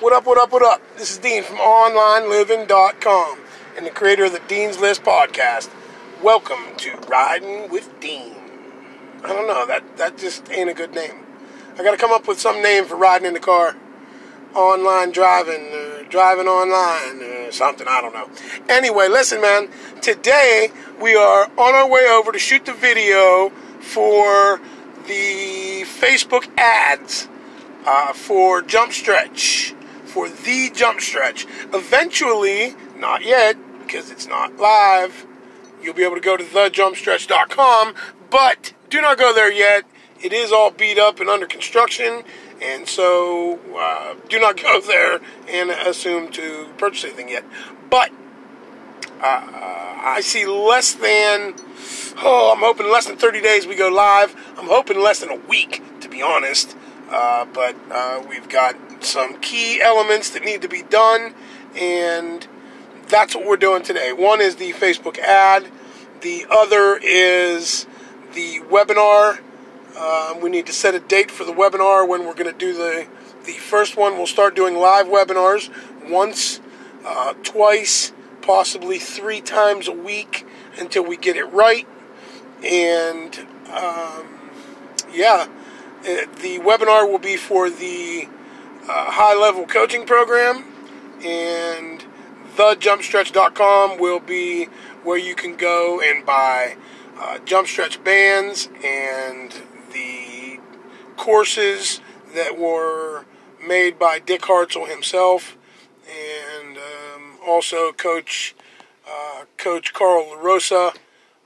What 0.00 0.14
up, 0.14 0.24
what 0.24 0.38
up, 0.38 0.50
what 0.50 0.62
up? 0.62 0.80
This 0.96 1.10
is 1.10 1.18
Dean 1.18 1.42
from 1.42 1.58
OnlineLiving.com 1.58 3.38
and 3.76 3.84
the 3.84 3.90
creator 3.90 4.24
of 4.24 4.32
the 4.32 4.40
Dean's 4.48 4.80
List 4.80 5.02
podcast. 5.02 5.68
Welcome 6.22 6.74
to 6.78 6.96
Riding 7.06 7.68
with 7.68 8.00
Dean. 8.00 8.34
I 9.22 9.28
don't 9.28 9.46
know, 9.46 9.66
that, 9.66 9.98
that 9.98 10.16
just 10.16 10.50
ain't 10.50 10.70
a 10.70 10.72
good 10.72 10.94
name. 10.94 11.26
I 11.78 11.84
gotta 11.84 11.98
come 11.98 12.12
up 12.12 12.26
with 12.26 12.40
some 12.40 12.62
name 12.62 12.86
for 12.86 12.96
riding 12.96 13.26
in 13.26 13.34
the 13.34 13.40
car. 13.40 13.76
Online 14.54 15.12
driving, 15.12 15.70
or 15.74 16.04
driving 16.04 16.46
online, 16.46 17.22
or 17.22 17.52
something, 17.52 17.86
I 17.86 18.00
don't 18.00 18.14
know. 18.14 18.30
Anyway, 18.70 19.06
listen, 19.06 19.42
man, 19.42 19.68
today 20.00 20.70
we 20.98 21.14
are 21.14 21.44
on 21.58 21.74
our 21.74 21.86
way 21.86 22.06
over 22.08 22.32
to 22.32 22.38
shoot 22.38 22.64
the 22.64 22.72
video 22.72 23.50
for 23.80 24.62
the 25.06 25.84
Facebook 25.84 26.48
ads 26.56 27.28
uh, 27.84 28.14
for 28.14 28.62
Jump 28.62 28.92
Stretch, 28.92 29.74
for 30.10 30.28
the 30.28 30.70
Jump 30.74 31.00
Stretch. 31.00 31.46
Eventually, 31.72 32.74
not 32.96 33.24
yet, 33.24 33.56
because 33.80 34.10
it's 34.10 34.26
not 34.26 34.56
live, 34.56 35.26
you'll 35.82 35.94
be 35.94 36.04
able 36.04 36.16
to 36.16 36.20
go 36.20 36.36
to 36.36 36.44
thejumpstretch.com, 36.44 37.94
but 38.28 38.72
do 38.90 39.00
not 39.00 39.18
go 39.18 39.32
there 39.32 39.52
yet. 39.52 39.84
It 40.20 40.32
is 40.32 40.52
all 40.52 40.70
beat 40.70 40.98
up 40.98 41.20
and 41.20 41.30
under 41.30 41.46
construction, 41.46 42.24
and 42.60 42.86
so 42.86 43.58
uh, 43.76 44.14
do 44.28 44.38
not 44.38 44.56
go 44.62 44.80
there 44.80 45.20
and 45.48 45.70
assume 45.70 46.30
to 46.32 46.68
purchase 46.76 47.04
anything 47.04 47.28
yet. 47.30 47.44
But 47.88 48.10
uh, 49.20 49.46
I 50.02 50.20
see 50.22 50.46
less 50.46 50.94
than, 50.94 51.54
oh, 52.22 52.52
I'm 52.54 52.60
hoping 52.60 52.90
less 52.90 53.06
than 53.06 53.16
30 53.16 53.40
days 53.40 53.66
we 53.66 53.76
go 53.76 53.88
live. 53.88 54.34
I'm 54.58 54.66
hoping 54.66 55.00
less 55.00 55.20
than 55.20 55.30
a 55.30 55.36
week, 55.36 55.82
to 56.00 56.08
be 56.08 56.22
honest. 56.22 56.76
Uh, 57.10 57.44
but 57.46 57.74
uh, 57.90 58.22
we've 58.28 58.48
got 58.48 58.76
some 59.04 59.40
key 59.40 59.80
elements 59.80 60.30
that 60.30 60.44
need 60.44 60.62
to 60.62 60.68
be 60.68 60.82
done, 60.82 61.34
and 61.74 62.46
that's 63.08 63.34
what 63.34 63.46
we're 63.46 63.56
doing 63.56 63.82
today. 63.82 64.12
One 64.12 64.40
is 64.40 64.56
the 64.56 64.72
Facebook 64.72 65.18
ad, 65.18 65.70
the 66.20 66.46
other 66.50 66.98
is 67.02 67.86
the 68.34 68.60
webinar. 68.70 69.40
Uh, 69.96 70.34
we 70.40 70.50
need 70.50 70.66
to 70.66 70.72
set 70.72 70.94
a 70.94 71.00
date 71.00 71.30
for 71.30 71.44
the 71.44 71.52
webinar 71.52 72.06
when 72.06 72.24
we're 72.24 72.34
going 72.34 72.50
to 72.50 72.58
do 72.58 72.72
the 72.72 73.06
the 73.44 73.52
first 73.52 73.96
one. 73.96 74.16
We'll 74.16 74.26
start 74.26 74.54
doing 74.54 74.76
live 74.76 75.06
webinars 75.06 75.70
once, 76.08 76.60
uh, 77.04 77.34
twice, 77.42 78.12
possibly 78.42 78.98
three 78.98 79.40
times 79.40 79.88
a 79.88 79.92
week 79.92 80.46
until 80.78 81.04
we 81.04 81.16
get 81.16 81.36
it 81.36 81.46
right. 81.46 81.88
And 82.62 83.38
um, 83.72 84.26
yeah, 85.12 85.46
uh, 86.00 86.04
the 86.04 86.60
webinar 86.62 87.10
will 87.10 87.18
be 87.18 87.36
for 87.36 87.70
the 87.70 88.28
uh, 88.88 89.10
high 89.10 89.34
level 89.34 89.66
coaching 89.66 90.06
program, 90.06 90.64
and 91.24 92.04
thejumpstretch.com 92.56 93.98
will 93.98 94.20
be 94.20 94.64
where 95.04 95.18
you 95.18 95.34
can 95.34 95.56
go 95.56 96.00
and 96.00 96.24
buy 96.26 96.76
uh, 97.18 97.38
jump 97.44 97.68
stretch 97.68 98.02
bands 98.02 98.68
and 98.84 99.62
the 99.92 100.58
courses 101.16 102.00
that 102.34 102.58
were 102.58 103.24
made 103.66 103.98
by 103.98 104.18
Dick 104.18 104.42
Hartzell 104.42 104.88
himself, 104.88 105.56
and 106.08 106.78
um, 106.78 107.38
also 107.46 107.92
Coach 107.92 108.54
uh, 109.08 109.44
Coach 109.56 109.92
Carl 109.92 110.24
LaRosa 110.36 110.94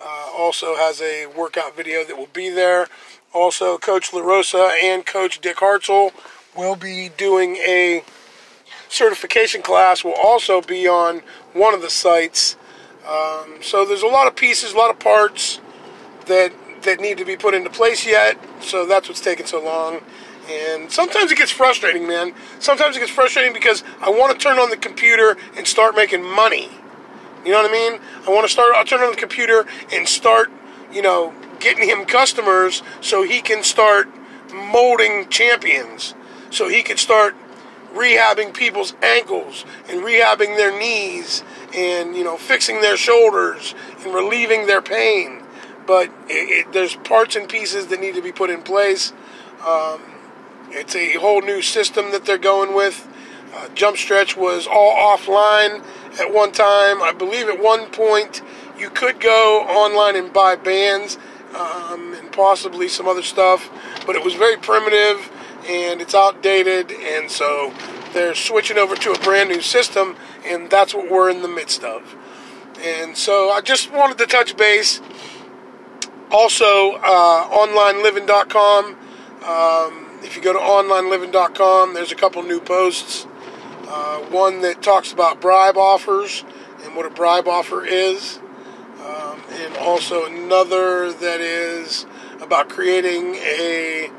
uh, 0.00 0.30
also 0.34 0.76
has 0.76 1.00
a 1.00 1.26
workout 1.26 1.76
video 1.76 2.04
that 2.04 2.16
will 2.16 2.28
be 2.32 2.48
there. 2.48 2.88
Also, 3.32 3.78
Coach 3.78 4.10
LaRosa 4.10 4.72
and 4.82 5.06
Coach 5.06 5.40
Dick 5.40 5.58
Hartzell 5.58 6.12
will 6.56 6.76
be 6.76 7.10
doing 7.16 7.56
a 7.56 8.02
certification 8.88 9.62
class, 9.62 10.04
will 10.04 10.12
also 10.12 10.60
be 10.60 10.88
on 10.88 11.22
one 11.52 11.74
of 11.74 11.82
the 11.82 11.90
sites. 11.90 12.56
Um, 13.08 13.58
so 13.62 13.84
there's 13.84 14.02
a 14.02 14.08
lot 14.08 14.26
of 14.26 14.36
pieces, 14.36 14.72
a 14.72 14.76
lot 14.76 14.90
of 14.90 14.98
parts 14.98 15.60
that 16.26 16.52
that 16.82 17.00
need 17.00 17.18
to 17.18 17.24
be 17.24 17.36
put 17.36 17.54
into 17.54 17.70
place 17.70 18.06
yet. 18.06 18.38
So 18.62 18.86
that's 18.86 19.08
what's 19.08 19.20
taking 19.20 19.46
so 19.46 19.62
long. 19.62 20.00
And 20.50 20.90
sometimes 20.90 21.30
it 21.30 21.38
gets 21.38 21.50
frustrating, 21.50 22.08
man. 22.08 22.34
Sometimes 22.58 22.96
it 22.96 23.00
gets 23.00 23.12
frustrating 23.12 23.52
because 23.52 23.84
I 24.00 24.10
want 24.10 24.32
to 24.32 24.38
turn 24.38 24.58
on 24.58 24.70
the 24.70 24.76
computer 24.76 25.36
and 25.56 25.66
start 25.66 25.94
making 25.94 26.24
money. 26.24 26.70
You 27.44 27.52
know 27.52 27.62
what 27.62 27.70
I 27.70 27.72
mean? 27.72 28.00
I 28.26 28.30
want 28.30 28.46
to 28.46 28.52
start. 28.52 28.74
I'll 28.74 28.84
turn 28.84 29.00
on 29.00 29.10
the 29.10 29.16
computer 29.16 29.66
and 29.92 30.08
start, 30.08 30.50
you 30.92 31.02
know, 31.02 31.32
getting 31.58 31.88
him 31.88 32.04
customers 32.04 32.82
so 33.00 33.22
he 33.22 33.40
can 33.40 33.62
start 33.62 34.08
molding 34.52 35.28
champions. 35.28 36.14
So 36.50 36.68
he 36.68 36.82
could 36.82 36.98
start 36.98 37.34
rehabbing 37.94 38.54
people's 38.54 38.94
ankles 39.02 39.64
and 39.88 40.02
rehabbing 40.02 40.56
their 40.56 40.76
knees 40.76 41.42
and 41.74 42.14
you 42.16 42.24
know 42.24 42.36
fixing 42.36 42.80
their 42.80 42.96
shoulders 42.96 43.74
and 44.04 44.14
relieving 44.14 44.66
their 44.66 44.82
pain. 44.82 45.42
But 45.86 46.08
it, 46.28 46.66
it, 46.66 46.72
there's 46.72 46.94
parts 46.96 47.36
and 47.36 47.48
pieces 47.48 47.88
that 47.88 48.00
need 48.00 48.14
to 48.14 48.22
be 48.22 48.32
put 48.32 48.50
in 48.50 48.62
place. 48.62 49.12
Um, 49.66 50.02
it's 50.70 50.94
a 50.94 51.14
whole 51.14 51.42
new 51.42 51.62
system 51.62 52.12
that 52.12 52.24
they're 52.24 52.38
going 52.38 52.74
with. 52.74 53.08
Uh, 53.54 53.68
Jump 53.74 53.96
Stretch 53.96 54.36
was 54.36 54.68
all 54.68 55.16
offline 55.16 55.84
at 56.20 56.32
one 56.32 56.52
time. 56.52 57.02
I 57.02 57.12
believe 57.12 57.48
at 57.48 57.60
one 57.60 57.86
point 57.86 58.42
you 58.78 58.88
could 58.90 59.18
go 59.18 59.64
online 59.68 60.14
and 60.14 60.32
buy 60.32 60.54
bands 60.54 61.18
um, 61.56 62.14
and 62.14 62.30
possibly 62.30 62.86
some 62.86 63.08
other 63.08 63.22
stuff, 63.22 63.68
but 64.06 64.14
it 64.14 64.24
was 64.24 64.34
very 64.34 64.56
primitive 64.56 65.30
and 65.70 66.00
it's 66.00 66.14
outdated, 66.14 66.90
and 66.90 67.30
so 67.30 67.72
they're 68.12 68.34
switching 68.34 68.76
over 68.76 68.96
to 68.96 69.12
a 69.12 69.18
brand 69.20 69.48
new 69.50 69.60
system, 69.60 70.16
and 70.44 70.68
that's 70.68 70.92
what 70.92 71.08
we're 71.08 71.30
in 71.30 71.42
the 71.42 71.48
midst 71.48 71.84
of. 71.84 72.16
And 72.82 73.16
so 73.16 73.50
I 73.50 73.60
just 73.60 73.92
wanted 73.92 74.18
to 74.18 74.26
touch 74.26 74.56
base. 74.56 75.00
Also, 76.32 76.94
uh, 76.94 77.48
onlineliving.com. 77.50 78.96
Um, 79.44 80.18
if 80.22 80.36
you 80.36 80.42
go 80.42 80.52
to 80.52 80.58
onlineliving.com, 80.58 81.94
there's 81.94 82.10
a 82.10 82.16
couple 82.16 82.42
new 82.42 82.60
posts. 82.60 83.26
Uh, 83.86 84.18
one 84.30 84.62
that 84.62 84.82
talks 84.82 85.12
about 85.12 85.40
bribe 85.40 85.76
offers 85.76 86.44
and 86.84 86.96
what 86.96 87.06
a 87.06 87.10
bribe 87.10 87.46
offer 87.46 87.84
is, 87.84 88.38
um, 89.04 89.40
and 89.50 89.76
also 89.76 90.26
another 90.26 91.12
that 91.12 91.40
is 91.40 92.06
about 92.40 92.68
creating 92.68 93.34
a 93.36 94.10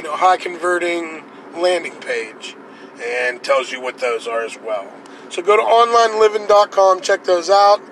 you 0.00 0.06
know 0.06 0.16
high 0.16 0.38
converting 0.38 1.22
landing 1.54 1.92
page 2.00 2.56
and 3.04 3.42
tells 3.42 3.70
you 3.70 3.82
what 3.82 3.98
those 3.98 4.26
are 4.26 4.42
as 4.42 4.58
well. 4.58 4.90
So 5.28 5.42
go 5.42 5.58
to 5.58 5.62
onlineliving.com, 5.62 7.02
check 7.02 7.24
those 7.24 7.50
out. 7.50 7.82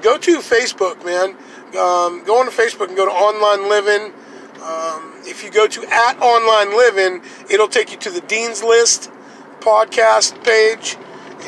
Go 0.00 0.16
to 0.16 0.38
Facebook, 0.38 1.04
man. 1.04 1.30
Um, 1.70 2.22
go 2.24 2.38
on 2.38 2.46
to 2.46 2.52
Facebook 2.52 2.86
and 2.86 2.96
go 2.96 3.04
to 3.04 3.10
Online 3.10 3.68
Living. 3.68 4.14
Um, 4.62 5.14
if 5.24 5.42
you 5.42 5.50
go 5.50 5.66
to 5.66 5.84
at 5.86 6.22
Online 6.22 6.76
Living, 6.76 7.22
it'll 7.50 7.66
take 7.66 7.90
you 7.90 7.96
to 7.98 8.10
the 8.10 8.20
Dean's 8.20 8.62
List 8.62 9.10
podcast 9.58 10.44
page. 10.44 10.96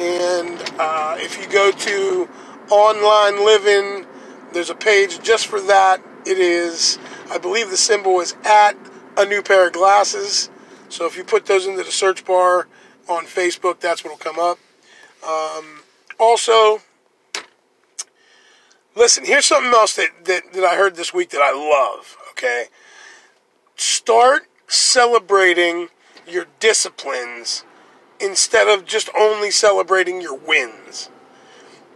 And 0.01 0.61
uh, 0.81 1.15
if 1.19 1.41
you 1.41 1.49
go 1.49 1.71
to 1.71 2.29
Online 2.71 3.45
Living, 3.45 4.05
there's 4.53 4.71
a 4.71 4.75
page 4.75 5.23
just 5.23 5.47
for 5.47 5.61
that. 5.61 6.03
It 6.27 6.39
is, 6.39 6.99
I 7.31 7.39
believe 7.39 7.71
the 7.71 7.77
symbol 7.77 8.19
is 8.19 8.35
at 8.45 8.77
a 9.19 9.27
new 9.27 9.43
pair 9.43 9.67
of 9.67 9.73
glasses. 9.73 10.49
So 10.89 11.05
if 11.07 11.17
you 11.17 11.25
put 11.25 11.47
those 11.47 11.67
into 11.67 11.83
the 11.83 11.91
search 11.91 12.25
bar 12.25 12.69
on 13.09 13.27
Facebook, 13.27 13.81
that's 13.81 14.05
what 14.05 14.11
will 14.11 14.19
come 14.19 14.39
up. 14.39 14.59
Um, 15.29 15.81
also, 16.19 16.81
listen, 18.95 19.25
here's 19.25 19.45
something 19.45 19.73
else 19.73 19.97
that, 19.97 20.25
that, 20.25 20.53
that 20.53 20.65
I 20.65 20.77
heard 20.77 20.95
this 20.95 21.13
week 21.13 21.31
that 21.31 21.43
I 21.43 21.53
love, 21.53 22.17
okay? 22.31 22.67
Start 23.77 24.47
celebrating 24.69 25.89
your 26.27 26.47
disciplines 26.61 27.65
instead 28.21 28.69
of 28.69 28.85
just 28.85 29.11
only 29.19 29.51
celebrating 29.51 30.21
your 30.21 30.37
wins. 30.37 31.11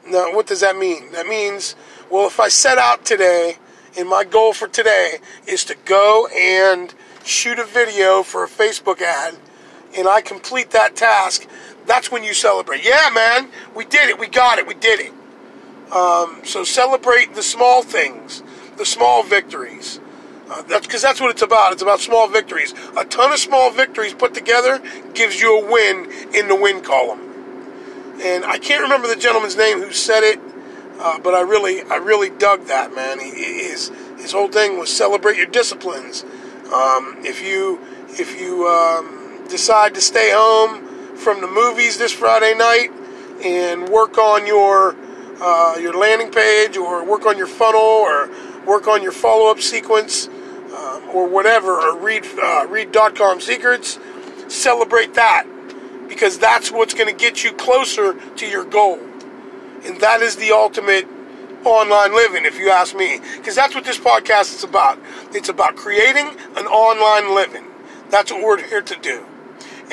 Now, 0.07 0.35
what 0.35 0.47
does 0.47 0.61
that 0.61 0.77
mean? 0.77 1.13
That 1.13 1.27
means, 1.27 1.77
well, 2.11 2.27
if 2.27 2.41
I 2.41 2.49
set 2.49 2.79
out 2.79 3.05
today 3.05 3.57
and 3.97 4.09
my 4.09 4.25
goal 4.25 4.53
for 4.53 4.67
today 4.67 5.19
is 5.47 5.65
to 5.67 5.77
go 5.85 6.27
and 6.29 6.95
shoot 7.25 7.59
a 7.59 7.65
video 7.65 8.23
for 8.23 8.45
a 8.45 8.49
Facebook 8.49 9.01
ad 9.01 9.37
and 9.97 10.09
I 10.09 10.21
complete 10.21 10.71
that 10.71 10.97
task, 10.97 11.47
that's 11.87 12.11
when 12.11 12.25
you 12.25 12.35
celebrate. 12.35 12.85
Yeah, 12.85 13.11
man, 13.13 13.49
we 13.75 13.85
did 13.85 14.09
it. 14.09 14.19
We 14.19 14.29
got 14.29 14.59
it. 14.59 14.67
We 14.67 14.75
did 14.75 15.01
it. 15.01 15.13
Um, 15.93 16.41
so 16.45 16.65
celebrate 16.65 17.35
the 17.35 17.43
small 17.43 17.83
things, 17.83 18.43
the 18.77 18.87
small 18.87 19.23
victories. 19.23 20.01
Uh, 20.49 20.63
that's 20.63 20.87
because 20.87 21.03
that's 21.03 21.21
what 21.21 21.31
it's 21.31 21.43
about. 21.43 21.73
It's 21.73 21.83
about 21.83 22.01
small 22.01 22.29
victories. 22.29 22.75
A 22.97 23.05
ton 23.05 23.33
of 23.33 23.39
small 23.39 23.71
victories 23.71 24.15
put 24.15 24.35
together 24.35 24.83
gives 25.15 25.41
you 25.41 25.61
a 25.61 25.71
win 25.71 26.11
in 26.35 26.49
the 26.49 26.57
win 26.57 26.83
column. 26.83 27.21
And 28.23 28.45
I 28.45 28.59
can't 28.59 28.83
remember 28.83 29.09
the 29.09 29.17
gentleman's 29.17 29.57
name 29.57 29.81
who 29.81 29.93
said 29.93 30.23
it, 30.23 30.41
uh, 30.99 31.19
but 31.19 31.35
I 31.35 31.41
really, 31.41 31.83
I 31.83 31.97
really 31.97 32.31
dug 32.31 32.67
that 32.67 32.95
man. 32.95 33.19
He, 33.21 33.31
his 33.31 33.91
his 34.19 34.33
whole 34.33 34.49
thing 34.49 34.79
was 34.79 34.91
celebrate 34.91 35.37
your 35.37 35.47
disciplines. 35.47 36.25
Um, 36.73 37.19
if 37.23 37.43
you 37.43 37.81
if 38.09 38.41
you 38.41 38.67
um, 38.67 39.47
decide 39.49 39.95
to 39.95 40.01
stay 40.01 40.31
home 40.33 41.17
from 41.17 41.43
the 41.43 41.47
movies 41.47 41.99
this 41.99 42.13
Friday 42.13 42.55
night 42.55 42.91
and 43.45 43.89
work 43.91 44.17
on 44.17 44.47
your 44.47 44.97
uh, 45.41 45.77
your 45.79 45.93
landing 45.93 46.31
page 46.31 46.79
or 46.79 47.05
work 47.05 47.27
on 47.27 47.37
your 47.37 47.47
funnel 47.47 47.81
or 47.81 48.31
work 48.65 48.89
on 48.89 49.03
your 49.03 49.13
follow 49.13 49.51
up 49.51 49.61
sequence 49.61 50.29
um, 50.29 51.11
or 51.13 51.29
whatever 51.29 51.73
or 51.73 51.99
read 51.99 52.25
uh, 52.43 52.67
read.com 52.69 53.41
secrets, 53.41 53.99
celebrate 54.49 55.13
that 55.15 55.45
because 56.09 56.39
that's 56.39 56.71
what's 56.71 56.95
going 56.95 57.09
to 57.09 57.15
get 57.15 57.45
you 57.45 57.53
closer 57.53 58.15
to 58.37 58.47
your 58.49 58.65
goal. 58.65 58.99
And 59.85 60.01
that 60.01 60.23
is 60.23 60.37
the 60.37 60.53
ultimate 60.53 61.07
online 61.65 62.15
living, 62.15 62.45
if 62.45 62.59
you 62.59 62.71
ask 62.71 62.95
me. 62.95 63.21
Because 63.37 63.55
that's 63.55 63.75
what 63.75 63.85
this 63.85 63.99
podcast 63.99 64.55
is 64.55 64.65
about. 64.65 64.99
It's 65.33 65.49
about 65.49 65.77
creating 65.77 66.29
an 66.57 66.67
online 66.67 67.35
living. 67.35 67.67
That's 68.11 68.31
what 68.31 68.43
we're 68.43 68.67
here 68.67 68.83
to 68.83 68.99
do. 69.01 69.25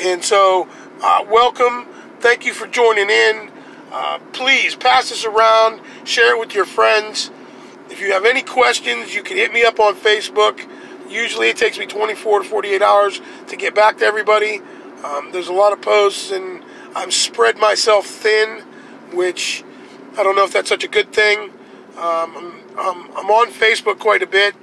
And 0.02 0.24
so, 0.24 0.68
uh, 1.02 1.26
welcome. 1.30 1.86
Thank 2.20 2.46
you 2.46 2.54
for 2.54 2.68
joining 2.68 3.10
in. 3.10 3.52
Uh, 3.92 4.20
please 4.34 4.76
pass 4.76 5.10
this 5.10 5.26
around, 5.26 5.82
share 6.04 6.36
it 6.36 6.40
with 6.40 6.54
your 6.54 6.66
friends. 6.66 7.32
If 7.90 8.02
you 8.02 8.12
have 8.14 8.26
any 8.26 8.44
questions, 8.44 9.16
you 9.16 9.24
can 9.24 9.38
hit 9.38 9.52
me 9.52 9.64
up 9.64 9.80
on 9.80 9.96
Facebook. 9.96 10.62
Usually 11.10 11.50
it 11.50 11.58
takes 11.58 11.80
me 11.80 11.88
24 11.88 12.40
to 12.40 12.46
48 12.48 12.82
hours 12.84 13.20
to 13.48 13.56
get 13.56 13.74
back 13.74 13.98
to 13.98 14.06
everybody. 14.06 14.62
Um, 15.04 15.32
there's 15.32 15.48
a 15.48 15.54
lot 15.54 15.74
of 15.74 15.82
posts, 15.82 16.30
and 16.32 16.64
I'm 16.96 17.10
spread 17.10 17.58
myself 17.58 18.06
thin, 18.06 18.60
which 19.12 19.64
I 20.18 20.24
don't 20.24 20.36
know 20.36 20.44
if 20.44 20.54
that's 20.54 20.70
such 20.70 20.84
a 20.84 20.88
good 20.88 21.12
thing. 21.12 21.52
Um, 22.00 22.38
I'm, 22.38 22.54
I'm, 22.80 23.18
I'm, 23.18 23.30
on 23.30 23.52
Facebook 23.52 24.00
quite 24.00 24.22
a 24.22 24.28
bit, 24.28 24.56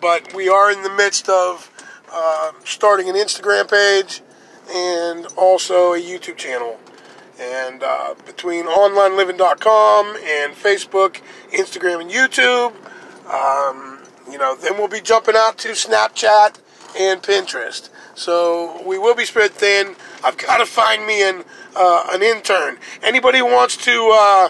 but 0.00 0.32
we 0.32 0.48
are 0.48 0.72
in 0.72 0.82
the 0.82 0.88
midst 0.88 1.28
of 1.28 1.70
uh, 2.10 2.52
starting 2.64 3.06
an 3.10 3.16
Instagram 3.16 3.68
page 3.68 4.22
and 4.72 5.26
also 5.36 5.92
a 5.92 6.00
YouTube 6.00 6.38
channel. 6.38 6.80
And 7.38 7.82
uh, 7.82 8.14
between 8.24 8.64
onlineliving.com 8.64 10.06
and 10.16 10.54
Facebook, 10.54 11.20
Instagram, 11.52 12.00
and 12.00 12.10
YouTube, 12.10 12.74
um, 13.30 13.98
you 14.32 14.38
know, 14.38 14.56
then 14.56 14.78
we'll 14.78 14.88
be 14.88 15.02
jumping 15.02 15.34
out 15.36 15.58
to 15.58 15.72
Snapchat 15.72 16.60
and 16.98 17.22
Pinterest. 17.22 17.90
So 18.14 18.82
we 18.86 18.98
will 18.98 19.14
be 19.14 19.26
spread 19.26 19.50
thin. 19.50 19.96
I've 20.24 20.38
got 20.38 20.56
to 20.56 20.66
find 20.66 21.06
me 21.06 21.28
an 21.28 21.44
uh, 21.76 22.06
an 22.10 22.22
intern. 22.22 22.78
Anybody 23.02 23.42
wants 23.42 23.76
to 23.84 24.10
uh, 24.14 24.48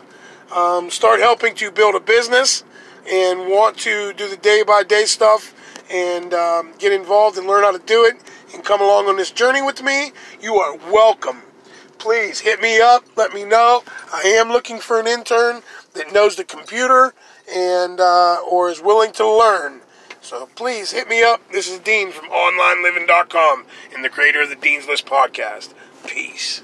um, 0.54 0.90
start 0.90 1.20
helping 1.20 1.54
to 1.56 1.70
build 1.70 1.94
a 1.94 2.00
business 2.00 2.64
and 3.10 3.48
want 3.48 3.76
to 3.78 4.12
do 4.14 4.28
the 4.28 4.36
day 4.36 4.62
by 4.62 4.82
day 4.82 5.04
stuff 5.04 5.54
and 5.90 6.34
um, 6.34 6.72
get 6.78 6.92
involved 6.92 7.38
and 7.38 7.46
learn 7.46 7.64
how 7.64 7.72
to 7.72 7.84
do 7.84 8.04
it 8.04 8.16
and 8.54 8.64
come 8.64 8.80
along 8.80 9.06
on 9.06 9.16
this 9.16 9.30
journey 9.30 9.62
with 9.62 9.82
me, 9.82 10.12
you 10.40 10.56
are 10.56 10.76
welcome. 10.90 11.42
Please 11.98 12.40
hit 12.40 12.60
me 12.60 12.80
up. 12.80 13.04
Let 13.16 13.32
me 13.32 13.44
know. 13.44 13.82
I 14.12 14.22
am 14.22 14.48
looking 14.48 14.78
for 14.78 15.00
an 15.00 15.06
intern 15.06 15.62
that 15.94 16.12
knows 16.12 16.36
the 16.36 16.44
computer 16.44 17.12
and 17.52 18.00
uh, 18.00 18.38
or 18.48 18.70
is 18.70 18.80
willing 18.80 19.12
to 19.12 19.28
learn. 19.28 19.80
So 20.20 20.46
please 20.54 20.92
hit 20.92 21.08
me 21.08 21.22
up. 21.22 21.40
This 21.50 21.70
is 21.70 21.78
Dean 21.78 22.12
from 22.12 22.28
OnlineLiving.com 22.28 23.64
and 23.94 24.04
the 24.04 24.08
creator 24.08 24.42
of 24.42 24.50
the 24.50 24.56
Dean's 24.56 24.86
List 24.86 25.06
podcast. 25.06 25.72
Peace. 26.06 26.62